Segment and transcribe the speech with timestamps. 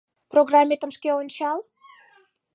[0.31, 1.57] —Программетым шке ончал.